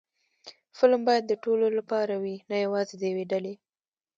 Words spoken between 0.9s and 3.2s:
باید د ټولو لپاره وي، نه یوازې د